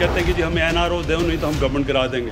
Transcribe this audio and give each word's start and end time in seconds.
کہتے 0.00 0.20
ہیں 0.20 0.26
کہ 0.26 0.32
جی 0.32 0.42
ہمیں 0.42 0.62
این 0.62 0.76
آر 0.76 0.90
او 0.90 1.02
دیں، 1.02 1.16
نہیں 1.20 1.36
تو 1.40 1.48
ہم 1.48 1.52
گورنمنٹ 1.60 1.88
کرا 1.88 2.06
دیں 2.06 2.26
گے۔ 2.26 2.30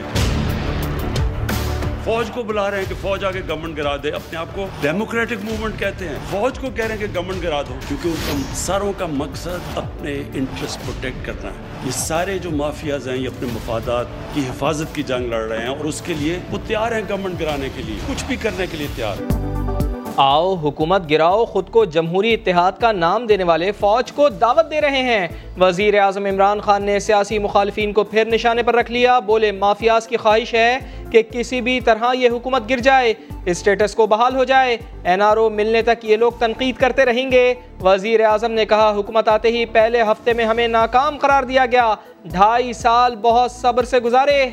فوج 2.04 2.30
کو 2.30 2.42
بلا 2.42 2.70
رہے 2.70 2.78
ہیں 2.78 2.84
کہ 2.88 2.94
فوج 3.00 3.24
آگے 3.24 3.40
گورنمنٹ 3.48 3.76
کرا 3.76 3.96
دے۔ 3.96 4.10
اپنے 4.10 4.38
آپ 4.38 4.46
کو 4.54 4.66
ڈیموکریٹک 4.80 5.44
موومنٹ 5.44 5.78
کہتے 5.78 6.08
ہیں۔ 6.08 6.14
فوج 6.30 6.58
کو 6.58 6.70
کہہ 6.74 6.84
رہے 6.84 6.94
ہیں 6.94 7.06
کہ 7.06 7.06
گورنمنٹ 7.14 7.42
کرا 7.42 7.62
دو، 7.62 7.78
کیونکہ 7.88 8.08
ان 8.08 8.14
کا 8.26 8.54
ساروں 8.54 8.92
کا 8.98 9.06
مقصد 9.06 9.78
اپنے 9.78 10.22
انٹرسٹ 10.34 10.78
پروٹیکٹ 10.78 11.26
کرنا 11.26 11.50
ہے۔ 11.50 11.56
یہ 11.84 11.90
سارے 11.90 12.38
جو 12.38 12.50
مافیاز 12.50 13.08
ہیں، 13.08 13.16
یہ 13.16 13.28
اپنے 13.28 13.48
مفادات 13.52 14.06
کی 14.34 14.40
حفاظت 14.40 14.94
کی 14.94 15.02
جنگ 15.02 15.26
لڑ 15.26 15.48
رہے 15.48 15.58
ہیں 15.58 15.68
اور 15.68 15.84
اس 15.84 16.02
کے 16.06 16.14
لیے 16.14 16.38
وہ 16.50 16.58
تیار 16.66 16.92
ہیں 16.92 17.02
گورنمنٹ 17.08 17.38
کرانے 17.38 17.68
کے 17.76 17.82
لیے، 17.82 17.96
کچھ 18.08 18.24
بھی 18.24 18.36
کرنے 18.36 18.66
کے 18.70 18.76
لیے 18.76 18.86
تیار۔ 18.96 19.22
ہیں 19.22 19.87
آؤ، 20.20 20.54
حکومت 20.54 21.10
گراؤ، 21.10 21.44
خود 21.44 21.70
کو 21.70 21.84
جمہوری 21.84 22.34
اتحاد 22.34 22.72
کا 22.80 22.92
نام 22.92 23.26
دینے 23.26 23.44
والے 23.44 23.72
فوج 23.72 24.12
کو 24.12 24.28
دعوت 24.28 24.70
دے 24.70 24.80
رہے 24.80 25.02
ہیں۔ 25.02 25.28
وزیر 25.60 25.98
اعظم 25.98 26.26
عمران 26.26 26.60
خان 26.60 26.82
نے 26.82 26.98
سیاسی 26.98 27.38
مخالفین 27.38 27.92
کو 27.92 28.04
پھر 28.04 28.24
نشانے 28.24 28.62
پر 28.62 28.74
رکھ 28.74 28.92
لیا۔ 28.92 29.18
بولے، 29.18 29.52
مافیاز 29.52 30.08
کی 30.08 30.16
خواہش 30.16 30.54
ہے 30.54 30.78
کہ 31.10 31.22
کسی 31.22 31.60
بھی 31.60 31.80
طرح 31.80 32.14
یہ 32.14 32.28
حکومت 32.28 32.70
گر 32.70 32.78
جائے، 32.78 33.14
اسٹیٹس 33.44 33.94
کو 33.94 34.06
بحال 34.06 34.36
ہو 34.36 34.44
جائے۔ 34.44 34.76
این 35.04 35.22
آر 35.22 35.36
او 35.36 35.50
ملنے 35.50 35.82
تک 35.82 36.04
یہ 36.04 36.16
لوگ 36.16 36.32
تنقید 36.32 36.76
کرتے 36.76 37.04
رہیں 37.04 37.30
گے۔ 37.30 37.54
وزیر 37.82 38.24
اعظم 38.24 38.52
نے 38.52 38.64
کہا، 38.64 38.92
حکومت 38.96 39.28
آتے 39.28 39.48
ہی 39.48 39.64
پہلے 39.64 40.02
ہفتے 40.02 40.32
میں 40.32 40.44
ہمیں 40.44 40.68
ناکام 40.68 41.18
قرار 41.18 41.42
دیا 41.42 41.66
گیا۔ 41.66 41.94
ڈھائی 42.24 42.72
سال 42.72 43.16
بہت 43.16 43.50
صبر 43.50 43.84
سے 43.84 43.98
گزارے۔ 43.98 44.46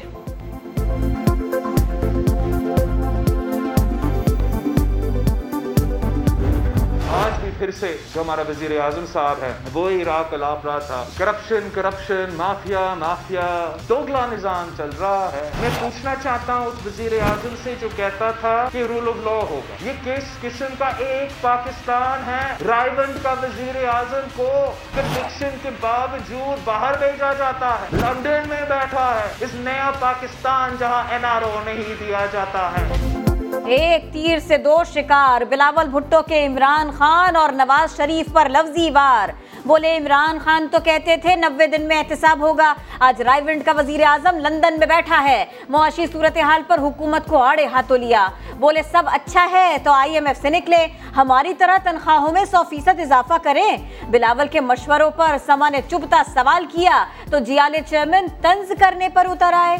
پھر 7.65 7.73
سے 7.79 7.97
جو 8.15 8.21
ہمارا 8.21 8.41
وزیر 8.49 8.81
اعظم 8.81 9.05
صاحب 9.13 9.35
ہے 9.41 9.53
وہی 9.73 10.01
عراق 10.01 10.33
الاپ 10.33 10.65
رہا 10.65 10.79
تھا 10.79 11.03
کرپشن 11.17 11.69
کرپشن 11.73 12.25
مافیا 12.33 12.93
مافیا 12.93 13.75
دوگلا 13.89 14.25
نظام 14.31 14.69
چل 14.77 14.89
رہا 14.99 15.29
ہے۔ 15.33 15.49
میں 15.59 15.69
پوچھنا 15.79 16.13
چاہتا 16.23 16.55
ہوں 16.55 16.65
اس 16.65 16.85
وزیر 16.85 17.11
اعظم 17.21 17.55
سے 17.63 17.75
جو 17.81 17.87
کہتا 17.95 18.31
تھا 18.31 18.69
کہ 18.71 18.85
رول 18.89 19.07
آف 19.07 19.15
لا 19.25 19.31
ہوگا۔ 19.31 19.75
یہ 19.81 19.91
کس 20.03 20.41
قسم 20.41 20.65
کا 20.79 20.91
ایک 20.97 21.41
پاکستان 21.41 22.23
ہے؟ 22.29 22.55
رائیونڈ 22.67 23.23
کا 23.23 23.31
وزیر 23.31 23.87
اعظم 23.87 24.27
کو 24.35 24.75
کنوکشن 24.95 25.57
کے 25.61 25.69
باوجود 25.81 26.61
باہر 26.63 26.97
بھیجا 26.97 27.33
جاتا 27.33 27.75
ہے۔ 27.81 27.85
لندن 27.91 28.49
میں 28.49 28.61
بیٹھا 28.69 29.19
ہے۔ 29.19 29.33
اس 29.39 29.49
نیا 29.53 29.91
پاکستان 29.99 30.75
جہاں 30.79 31.03
این 31.09 31.25
آر 31.25 31.41
او 31.41 31.59
نہیں 31.65 31.95
دیا 31.99 32.25
جاتا 32.31 32.71
ہے۔ 32.71 33.14
ایک 33.53 34.13
تیر 34.13 34.39
سے 34.39 34.57
دو 34.57 34.83
شکار، 34.93 35.41
بلاول 35.49 35.87
بھٹو 35.87 36.21
کے 36.21 36.45
عمران 36.47 36.91
خان 36.97 37.35
اور 37.35 37.49
نواز 37.49 37.97
شریف 37.97 38.33
پر 38.33 38.49
لفظی 38.49 38.89
وار۔ 38.91 39.29
بولے 39.65 39.97
عمران 39.97 40.37
خان 40.43 40.67
تو 40.71 40.77
کہتے 40.83 41.17
تھے 41.17 41.35
نوے 41.35 41.67
دن 41.67 41.87
میں 41.87 41.97
احتساب 41.97 42.39
ہوگا۔ 42.39 42.73
آج 42.99 43.21
رائے 43.21 43.41
ونڈ 43.41 43.65
کا 43.65 43.71
وزیر 43.77 44.01
اعظم 44.03 44.39
لندن 44.39 44.79
میں 44.79 44.87
بیٹھا 44.87 45.23
ہے۔ 45.23 45.45
معاشی 45.69 46.05
صورتحال 46.11 46.61
پر 46.67 46.79
حکومت 46.79 47.27
کو 47.27 47.37
آڑے 47.37 47.65
ہاتھوں 47.65 47.97
لیا۔ 47.97 48.27
بولے 48.59 48.81
سب 48.91 49.03
اچھا 49.05 49.47
ہے 49.51 49.77
تو 49.83 49.91
آئی 49.91 50.13
ایم 50.13 50.27
ایف 50.27 50.41
سے 50.41 50.49
نکلے۔ 50.49 50.87
ہماری 51.17 51.53
طرح 51.53 51.77
تنخواہوں 51.83 52.31
میں 52.31 52.45
سو 52.45 52.63
فیصد 52.69 52.99
اضافہ 52.99 53.33
کریں۔ 53.43 53.77
بلاول 54.09 54.47
کے 54.47 54.61
مشوروں 54.61 55.11
پر 55.11 55.35
سما 55.45 55.69
نے 55.69 55.81
چبتا 55.91 56.21
سوال 56.33 56.65
کیا 56.65 57.05
تو 57.31 57.39
جیالے 57.39 57.79
چیئرمین 57.89 58.27
طنز 58.41 58.71
کرنے 58.79 59.09
پر 59.09 59.25
اتر 59.29 59.53
آئے۔ 59.53 59.77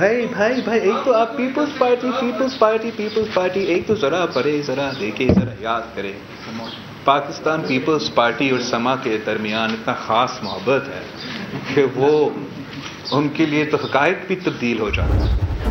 بھائی 0.00 0.26
بھائی 0.26 0.60
بھائی، 0.64 0.80
ایک 0.80 1.04
تو 1.04 1.14
آپ 1.14 1.36
پیپلز 1.36 1.78
پارٹی 1.78 2.10
پیپلز 2.20 2.58
پارٹی 2.58 2.90
پیپلز 2.96 3.34
پارٹی، 3.34 3.60
ایک 3.60 3.86
تو 3.86 3.94
ذرا 3.94 4.24
پڑھے 4.26 4.60
ذرا 4.66 4.90
دیکھے، 5.00 5.26
ذرا 5.34 5.52
یاد 5.60 5.94
کرے۔ 5.94 6.12
پاکستان 7.04 7.62
پیپلز 7.68 8.08
پارٹی 8.14 8.48
اور 8.50 8.60
سما 8.60 8.94
کے 9.02 9.18
درمیان 9.26 9.70
اتنا 9.70 9.94
خاص 10.06 10.38
محبت 10.42 10.88
ہے 10.88 11.02
کہ 11.74 11.84
وہ 11.94 12.30
ان 13.10 13.28
کے 13.28 13.46
لیے 13.46 13.64
تو 13.64 13.76
حقائق 13.84 14.26
بھی 14.26 14.36
تبدیل 14.36 14.80
ہو 14.80 14.90
جاتا 14.90 15.28
ہے 15.28 15.69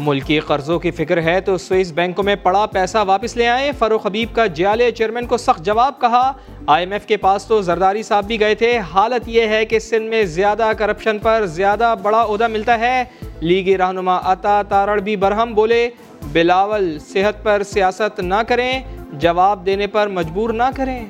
ملکی 0.00 0.40
قرضوں 0.40 0.78
کی 0.78 0.90
فکر 0.90 1.22
ہے 1.22 1.40
تو 1.40 1.58
سوئس 1.58 1.92
بینکوں 1.92 2.24
میں 2.24 2.36
پڑا 2.36 2.66
پیسہ 2.66 2.98
واپس 3.06 3.36
لے 3.36 3.48
آئیں 3.48 3.72
فروخ 3.78 4.06
حبیب 4.06 4.34
کا 4.34 4.46
جیالے 4.46 4.90
چیئرمین 4.90 5.26
کو 5.26 5.36
سخت 5.36 5.64
جواب 5.64 6.00
کہا۔ 6.00 6.32
آئی 6.66 6.84
ایم 6.84 6.92
ایف 6.92 7.06
کے 7.06 7.16
پاس 7.16 7.44
تو 7.44 7.62
زرداری 7.62 8.02
صاحب 8.02 8.24
بھی 8.24 8.40
گئے 8.40 8.54
تھے۔ 8.54 8.78
حالت 8.78 9.28
یہ 9.28 9.46
ہے 9.46 9.64
کہ 9.64 9.78
سندھ 9.78 10.08
میں 10.08 10.24
زیادہ 10.24 10.70
کرپشن 10.78 11.18
پر 11.18 11.46
زیادہ 11.46 11.94
بڑا 12.02 12.24
عہدہ 12.24 12.46
ملتا 12.46 12.78
ہے۔ 12.78 13.04
لیگی 13.40 13.78
رہنما 13.78 14.18
عطا 14.24 14.62
تارڑ 14.62 15.00
بھی 15.00 15.16
برہم 15.16 15.54
بولے۔ 15.54 15.90
بلاول 16.32 16.98
صحت 16.98 17.42
پر 17.42 17.62
سیاست 17.62 18.20
نہ 18.20 18.42
کریں، 18.48 18.80
جواب 19.12 19.66
دینے 19.66 19.86
پر 19.86 20.08
مجبور 20.08 20.50
نہ 20.50 20.70
کریں۔ 20.76 21.06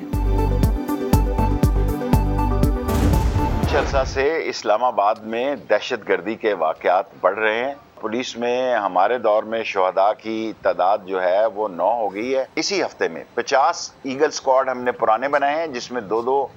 عرصہ 3.75 4.03
سے 4.07 4.41
اسلام 4.45 4.83
آباد 4.83 5.15
میں 5.15 5.55
دہشت 5.55 6.09
گردی 6.09 6.35
کے 6.35 6.53
واقعات 6.53 7.03
بڑھ 7.21 7.39
رہے 7.39 7.65
ہیں۔ 7.65 7.73
پولیس 8.01 8.37
میں 8.37 8.75
ہمارے 8.75 9.17
دور 9.17 9.43
میں 9.43 9.63
شہداء 9.63 10.11
کی 10.17 10.53
تعداد 10.61 10.97
جو 11.05 11.23
ہے 11.23 11.45
وہ 11.45 11.67
نو 11.67 11.91
ہو 11.91 12.13
گئی 12.13 12.35
ہے۔ 12.35 12.45
اسی 12.55 12.83
ہفتے 12.83 13.07
میں 13.07 13.23
پچاس 13.33 13.91
ایگل 14.03 14.31
سکواڈ 14.31 14.69
ہم 14.69 14.81
نے 14.81 14.91
پرانے 14.91 15.27
بنائے 15.27 15.55
ہیں، 15.55 15.67
جس 15.67 15.91
میں 15.91 16.01
دو 16.01 16.21
دو 16.21 16.47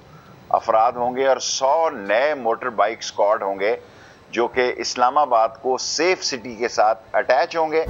افراد 0.49 0.91
ہوں 0.91 1.15
گے 1.15 1.27
اور 1.27 1.37
سو 1.37 1.89
نئے 1.89 2.33
موٹر 2.33 2.69
بائک 2.69 3.03
سکواڈ 3.03 3.43
ہوں 3.43 3.59
گے 3.59 3.75
جو 4.31 4.47
کہ 4.47 4.73
اسلام 4.77 5.17
آباد 5.17 5.49
کو 5.61 5.77
سیف 5.77 6.23
سٹی 6.23 6.55
کے 6.55 6.67
ساتھ 6.67 7.03
اٹیچ 7.13 7.57
ہوں 7.57 7.71
گے۔ 7.71 7.85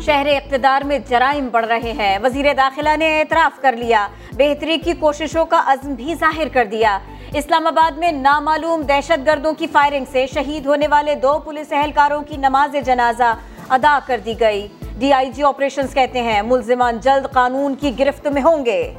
شہر 0.00 0.26
اقتدار 0.26 0.82
میں 0.82 0.98
جرائم 0.98 1.48
بڑھ 1.48 1.66
رہے 1.66 1.92
ہیں۔ 1.92 2.18
وزیر 2.22 2.54
داخلہ 2.56 2.96
نے 2.98 3.20
اعتراف 3.20 3.62
کر 3.62 3.72
لیا۔ 3.72 4.08
بہتری 4.32 4.78
کی 4.78 4.92
کوششوں 4.92 5.46
کا 5.46 5.62
عزم 5.66 5.94
بھی 5.94 6.14
ظاہر 6.14 6.48
کر 6.52 6.64
دیا۔ 6.64 6.98
اسلام 7.34 7.66
آباد 7.66 7.98
میں 7.98 8.12
نامعلوم 8.12 8.82
دہشت 8.82 9.26
گردوں 9.26 9.52
کی 9.52 9.66
فائرنگ 9.66 10.04
سے 10.12 10.26
شہید 10.34 10.66
ہونے 10.66 10.86
والے 10.86 11.14
دو 11.14 11.38
پولیس 11.38 11.72
اہلکاروں 11.72 12.22
کی 12.22 12.36
نماز 12.36 12.76
جنازہ 12.86 13.34
ادا 13.68 13.98
کر 14.06 14.20
دی 14.24 14.34
گئی۔ 14.40 14.66
ڈی 14.98 15.12
آئی 15.12 15.30
جی 15.30 15.42
آپریشنز 15.42 15.94
کہتے 15.94 16.22
ہیں 16.22 16.42
ملزمان 16.42 16.98
جلد 17.02 17.32
قانون 17.32 17.74
کی 17.74 17.98
گرفت 17.98 18.26
میں 18.26 18.42
ہوں 18.42 18.64
گے۔ 18.64 18.94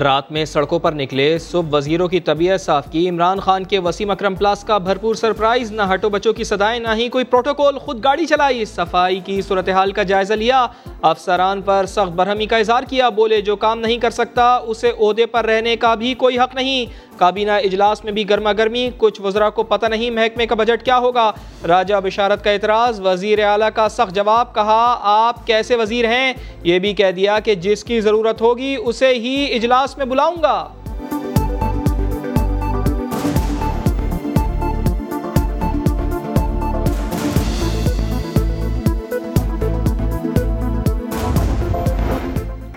رات 0.00 0.30
میں 0.32 0.44
سڑکوں 0.44 0.78
پر 0.78 0.92
نکلے 0.92 1.38
صبح 1.38 1.76
وزیروں 1.76 2.08
کی 2.08 2.20
طبیعت 2.20 2.60
صاف 2.60 2.90
کی۔ 2.90 3.08
عمران 3.08 3.40
خان 3.40 3.64
کے 3.64 3.78
وسیم 3.78 4.10
اکرم 4.10 4.34
پلاس 4.34 4.64
کا 4.64 4.78
بھرپور 4.78 5.14
سرپرائز۔ 5.14 5.70
نہ 5.72 5.82
ہٹو 5.94 6.08
بچوں 6.08 6.32
کی 6.32 6.44
صدائیں 6.44 6.80
نہ 6.80 6.88
ہی 6.94 7.08
کوئی 7.08 7.24
پروٹوکول۔ 7.24 7.78
خود 7.78 8.04
گاڑی 8.04 8.26
چلائی، 8.26 8.64
صفائی 8.64 9.20
کی 9.20 9.40
صورتحال 9.42 9.92
کا 9.92 10.02
جائزہ 10.02 10.34
لیا۔ 10.34 10.66
افسران 11.04 11.62
پر 11.62 11.84
سخت 11.88 12.12
برہمی 12.12 12.46
کا 12.46 12.56
اظہار 12.56 12.82
کیا۔ 12.82 13.08
بولے، 13.08 13.40
جو 13.40 13.56
کام 13.56 13.80
نہیں 13.80 13.98
کر 13.98 14.10
سکتا، 14.10 14.56
اسے 14.56 14.90
عہدے 15.00 15.26
پر 15.26 15.44
رہنے 15.44 15.76
کا 15.76 15.94
بھی 15.94 16.14
کوئی 16.14 16.38
حق 16.38 16.54
نہیں۔ 16.54 16.86
کابینہ 17.18 17.52
اجلاس 17.52 18.04
میں 18.04 18.12
بھی 18.12 18.28
گرما 18.28 18.52
گرمی، 18.52 18.90
کچھ 18.96 19.20
وزراء 19.20 19.48
کو 19.48 19.62
پتہ 19.62 19.86
نہیں 19.86 20.10
محکمے 20.10 20.46
کا 20.46 20.54
بجٹ 20.54 20.84
کیا 20.84 20.98
ہوگا۔ 20.98 21.32
راجہ 21.68 21.94
بشارت 22.04 22.44
کا 22.44 22.50
اعتراض، 22.50 23.00
وزیر 23.00 23.44
اعلیٰ 23.44 23.68
کا 23.74 23.88
سخت 23.88 24.14
جواب، 24.14 24.54
کہا، 24.54 24.98
آپ 25.02 25.46
کیسے 25.46 25.76
وزیر 25.76 26.04
ہیں؟ 26.04 26.32
یہ 26.62 26.78
بھی 26.78 26.94
کہہ 26.94 27.10
دیا 27.10 27.38
کہ 27.38 27.54
جس 27.54 27.84
کی 27.84 28.00
ضرورت 28.00 28.40
ہوگی، 28.40 28.76
اسے 28.84 29.08
ہی 29.08 29.54
اجلاس 29.54 29.98
میں 29.98 30.06
بلاؤں 30.06 30.36
گا۔ 30.42 30.68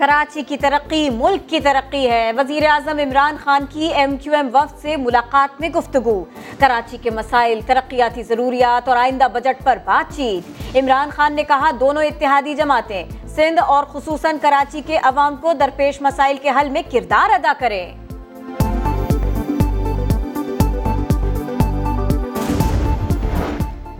کراچی 0.08 0.42
کی 0.42 0.56
ترقی، 0.56 1.10
ملک 1.10 1.50
کی 1.50 1.60
ترقی 1.60 2.10
ہے۔ 2.10 2.32
وزیر 2.36 2.66
اعظم 2.66 2.98
عمران 2.98 3.36
خان 3.44 3.64
کی 3.70 3.88
ایم 3.94 4.16
کیو 4.16 4.34
ایم 4.34 4.48
وفد 4.54 4.78
سے 4.82 4.96
ملاقات 4.96 5.60
میں 5.60 5.68
گفتگو۔ 5.68 6.24
کراچی 6.58 6.96
کے 7.02 7.10
مسائل، 7.10 7.60
ترقیاتی 7.66 8.22
ضروریات 8.22 8.88
اور 8.88 8.96
آئندہ 8.96 9.24
بجٹ 9.32 9.64
پر 9.64 9.78
بات 9.84 10.16
چیت۔ 10.16 10.76
عمران 10.76 11.10
خان 11.10 11.34
نے 11.34 11.42
کہا، 11.42 11.70
دونوں 11.80 12.04
اتحادی 12.04 12.54
جماعتیں 12.54 13.04
سندھ 13.28 13.60
اور 13.66 13.84
خصوصاً 13.84 14.36
کراچی 14.42 14.82
کے 14.86 14.98
عوام 15.02 15.36
کو 15.36 15.52
درپیش 15.52 16.02
مسائل 16.02 16.36
کے 16.36 16.50
حل 16.50 16.70
میں 16.70 16.82
کردار 16.92 17.30
ادا 17.30 17.52
کریں۔ 17.58 18.07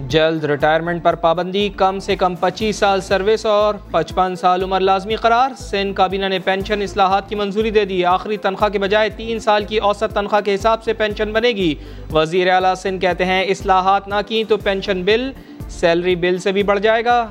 جلد 0.09 0.45
ریٹائرمنٹ 0.45 1.03
پر 1.03 1.15
پابندی، 1.15 1.69
کم 1.69 1.99
سے 1.99 2.17
کم 2.17 2.35
پچیس 2.35 2.77
سال 2.77 3.01
سروس 3.01 3.47
اور 3.47 3.75
پچپن 3.91 4.37
سال 4.37 4.63
عمر 4.63 4.81
لازمی 4.81 5.17
قرار۔ 5.17 5.51
سین 5.59 5.93
کابینہ 5.93 6.27
نے 6.27 6.39
پینشن 6.39 6.83
اصلاحات 6.83 7.29
کی 7.29 7.35
منظوری 7.35 7.71
دے 7.71 7.85
دی۔ 7.85 8.05
آخری 8.05 8.37
تنخواہ 8.37 8.71
کے 8.71 8.79
بجائے 8.79 9.11
تین 9.11 9.39
سال 9.39 9.65
کی 9.65 9.79
اوسط 9.79 10.15
تنخواہ 10.15 10.41
کے 10.41 10.55
حساب 10.55 10.85
سے 10.85 10.93
پینشن 10.93 11.33
بنے 11.33 11.49
گی۔ 11.49 11.75
وزیر 12.13 12.51
اعلیٰ 12.51 12.75
سندھ 12.75 13.01
کہتے 13.01 13.25
ہیں، 13.25 13.45
اصلاحات 13.45 14.09
نہ 14.09 14.15
کی 14.27 14.45
تو 14.45 14.57
پینشن 14.57 15.03
بل، 15.03 15.33
سیلری 15.69 16.17
بل 16.17 16.39
سے 16.39 16.53
بھی 16.53 16.63
بڑھ 16.63 16.81
جائے 16.81 17.05
گا۔ 17.05 17.27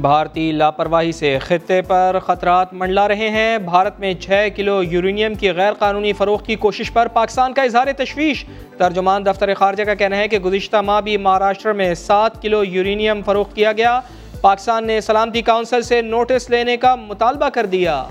بھارتی 0.00 0.52
لاپرواہی 0.52 1.12
سے 1.12 1.38
خطے 1.38 1.82
پر 1.82 2.18
خطرات 2.22 2.72
منڈلا 2.72 3.08
رہے 3.08 3.28
ہیں۔ 3.28 3.58
بھارت 3.58 4.00
میں 4.00 4.12
چھ 4.14 4.48
کلو 4.56 4.82
یورینیم 4.82 5.34
کی 5.34 5.50
غیر 5.50 5.72
قانونی 5.72 6.12
فروخت 6.12 6.46
کی 6.46 6.54
کوشش 6.54 6.92
پر 6.92 7.08
پاکستان 7.08 7.52
کا 7.52 7.62
اظہار 7.62 7.86
تشویش۔ 7.96 8.44
ترجمان 8.78 9.26
دفتر 9.26 9.54
خارجہ 9.54 9.84
کا 9.84 9.94
کہنا 9.94 10.16
ہے 10.16 10.28
کہ 10.28 10.38
گزشتہ 10.38 10.76
ماہ 10.76 11.00
بھی 11.00 11.16
مہاراشٹر 11.16 11.72
میں 11.72 11.94
سات 11.94 12.42
کلو 12.42 12.64
یورینیم 12.64 13.22
فروخت 13.22 13.54
کیا 13.56 13.72
گیا۔ 13.72 14.00
پاکستان 14.40 14.86
نے 14.86 15.00
سلامتی 15.00 15.42
کونسل 15.42 15.82
سے 15.82 16.02
نوٹس 16.02 16.50
لینے 16.50 16.76
کا 16.76 16.94
مطالبہ 16.94 17.48
کر 17.48 17.66
دیا۔ 17.66 18.04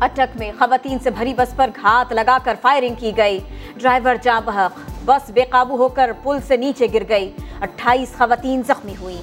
اٹک 0.00 0.36
میں 0.38 0.52
خواتین 0.58 0.98
سے 0.98 1.10
بھری 1.10 1.34
بس 1.34 1.56
پر 1.56 1.70
گھات 1.82 2.12
لگا 2.12 2.38
کر 2.44 2.54
فائرنگ 2.62 2.94
کی 2.98 3.12
گئی۔ 3.16 3.38
ڈرائیور 3.76 4.16
جاں 4.22 4.40
بحق، 4.44 4.78
بس 5.04 5.30
بے 5.30 5.44
قابو 5.50 5.76
ہو 5.76 5.88
کر 5.88 6.10
پل 6.22 6.38
سے 6.46 6.56
نیچے 6.56 6.86
گر 6.94 7.02
گئی۔ 7.08 7.32
اٹھائیس 7.60 8.12
خواتین 8.18 8.62
زخمی 8.66 8.94
ہوئیں۔ 9.00 9.22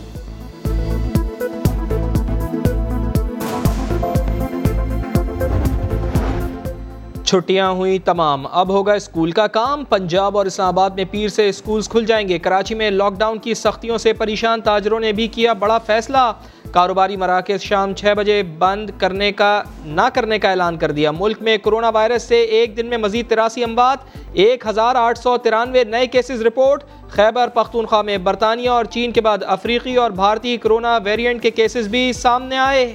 چھٹیاں 7.25 7.71
ہوئی 7.71 7.99
تمام۔ 7.99 8.45
اب 8.51 8.69
ہوگا 8.69 8.93
اسکول 8.93 9.31
کا 9.31 9.47
کام۔ 9.47 9.83
پنجاب 9.83 10.37
اور 10.37 10.45
اسلام 10.45 10.67
آباد 10.67 10.89
میں 10.89 11.05
پیر 11.11 11.27
سے 11.27 11.49
اسکولز 11.49 11.89
کھل 11.89 12.05
جائیں 12.05 12.29
گے۔ 12.29 12.39
کراچی 12.39 12.75
میں 12.75 12.91
لاک 12.91 13.13
ڈاؤن 13.13 13.39
کی 13.39 13.53
سختیوں 13.53 13.97
سے 13.97 14.13
پریشان 14.13 14.61
تاجروں 14.61 14.99
نے 14.99 15.11
بھی 15.11 15.27
کیا 15.27 15.53
بڑا 15.53 15.77
فیصلہ۔ 15.77 16.31
کاروباری 16.75 17.17
مراکز 17.17 17.61
شام 17.61 17.93
چھ 17.93 18.13
بجے 18.17 18.43
بند 18.57 18.89
کرنے 18.97 19.31
کا 19.31 19.63
نہ 19.85 20.01
کرنے 20.13 20.39
کا 20.39 20.49
اعلان 20.49 20.77
کر 20.77 20.91
دیا۔ 20.91 21.11
ملک 21.11 21.41
میں 21.41 21.57
کرونا 21.57 21.89
وائرس 21.89 22.23
سے 22.23 22.41
ایک 22.41 22.75
دن 22.77 22.85
میں 22.85 22.97
مزید 22.97 23.29
تراسی 23.29 23.63
اموات، 23.63 23.97
ایک 24.33 24.67
ہزار 24.67 24.95
آٹھ 24.95 25.19
سو 25.19 25.37
ترانوے 25.37 25.83
نئے 25.83 26.07
کیسز 26.07 26.41
رپورٹ۔ 26.41 26.83
خیبر 27.09 27.47
پختونخوا 27.47 28.01
میں 28.01 28.17
برطانیہ 28.17 28.69
اور 28.69 28.85
چین 28.85 29.11
کے 29.11 29.21
بعد 29.21 29.37
افریقی 29.47 29.95
اور 29.95 30.11
بھارتی 30.11 30.57
کرونا 30.57 30.97
ویرینٹ 31.03 31.43
کے 31.43 31.51
کیسز 31.51 31.87
بھی 31.87 32.13
سامنے 32.13 32.57
آئے۔ 32.57 32.93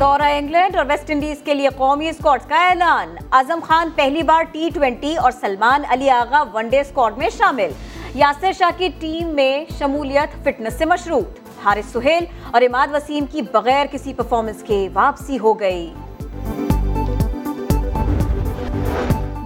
دورہ 0.00 0.22
انگلینڈ 0.22 0.76
اور 0.76 0.84
ویسٹ 0.88 1.10
انڈیز 1.10 1.42
کے 1.44 1.54
لیے 1.54 1.68
قومی 1.76 2.08
اسکواڈ 2.08 2.40
کا 2.48 2.68
اعلان۔ 2.68 3.14
اعظم 3.32 3.58
خان 3.66 3.88
پہلی 3.94 4.22
بار 4.22 4.42
ٹی 4.42 4.68
ٹوینٹی 4.74 5.16
اور 5.16 5.30
Salman 5.30 5.82
Ali 5.88 6.10
Agha 6.10 6.42
one 6.54 6.68
day 6.68 6.80
squad 6.80 7.18
میں 7.18 7.28
شامل۔ 7.38 7.70
یاسر 8.14 8.52
شاہ 8.52 8.70
کی 8.78 8.88
ٹیم 9.00 9.28
میں 9.28 9.64
شمولیت 9.78 10.44
فٹنس 10.44 10.78
سے 10.78 10.84
مشروط۔ 10.84 11.38
حارث 11.64 11.92
سہیل 11.92 12.24
اور 12.50 12.62
اماد 12.62 12.94
وسیم 12.94 13.24
کی 13.26 13.42
بغیر 13.42 13.86
کسی 13.90 14.14
پرفارمنس 14.14 14.62
کے 14.62 14.88
واپسی 14.92 15.38
ہو 15.38 15.60
گئی۔ 15.60 15.94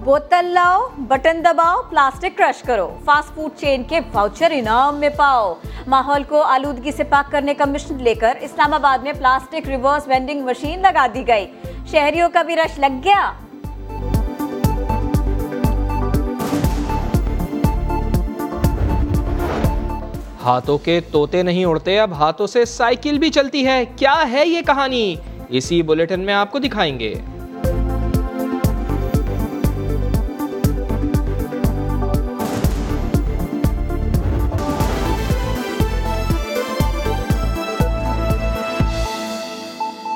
بوتل 0.05 0.45
لاؤ، 0.45 0.81
بٹن 0.99 1.45
دباؤ، 1.45 1.83
پلاسٹک 1.91 2.39
کرش 2.39 2.63
کرو۔ 2.63 2.99
فاسٹ 3.05 3.35
فوڈ 3.35 3.51
چین 3.61 3.83
کے 3.83 4.01
واؤچر 4.13 4.49
انعام 4.51 4.97
میں 4.97 5.09
پاؤ۔ 5.09 5.55
ماحول 5.87 6.23
کو 6.23 6.43
آلودگی 6.43 6.93
سے 6.93 7.05
پاک 7.05 7.33
کرنے 7.33 7.55
کا 7.55 7.65
مشن 7.65 8.03
لے 8.03 8.15
کر 8.15 8.37
اسلام 8.41 8.75
آباد 8.75 8.99
میں 9.03 9.13
پلاسٹک 9.13 9.69
ریورس 9.69 10.09
وینڈنگ 10.09 10.45
مشین 10.45 10.83
لگا 10.83 11.07
دی 11.15 11.29
گئی۔ 11.29 11.47
شہریوں 11.87 12.29
کا 12.33 12.43
بھی 12.43 12.57
رش 12.57 12.79
لگ 12.79 13.01
گیا۔ 13.05 13.33
ہاتھوں 20.45 20.79
کے 20.79 21.01
توتے 21.13 21.43
نہیں 21.43 21.65
اڑتے، 21.65 22.01
اب 22.01 22.13
ہاتھوں 22.13 22.47
سے 22.47 22.65
سائیکل 22.65 23.19
بھی 23.19 23.31
چلتی 23.31 23.67
ہے۔ 23.67 23.85
کیا 23.85 24.31
ہے 24.31 24.47
یہ 24.47 24.61
کہانی؟ 24.63 25.15
اسی 25.49 25.83
بلیٹن 25.83 26.21
میں 26.21 26.35
آپ 26.35 26.51
کو 26.51 26.59
دکھائیں 26.59 26.99
گے۔ 26.99 27.15